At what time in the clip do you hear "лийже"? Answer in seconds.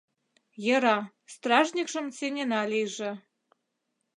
2.71-3.11